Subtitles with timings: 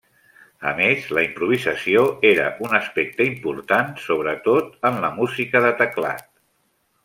[0.69, 6.27] A més, la improvisació era un aspecte important, sobretot en la música de teclat.